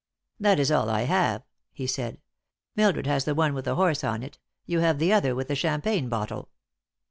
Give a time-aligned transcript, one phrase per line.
[0.39, 1.43] "That is all I have,"
[1.73, 2.19] he said.
[2.75, 5.53] "Mildred has the one with the horse on it; you have the other with the
[5.53, 6.49] champagne bottle."